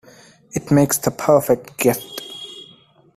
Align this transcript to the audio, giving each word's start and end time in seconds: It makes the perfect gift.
It 0.53 0.71
makes 0.71 0.97
the 0.97 1.11
perfect 1.11 1.77
gift. 1.77 2.21